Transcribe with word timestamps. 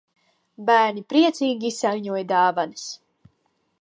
Bērni 0.69 1.03
priecīgi 1.13 1.69
izsaiņoja 1.73 2.25
dāvanas. 2.33 2.87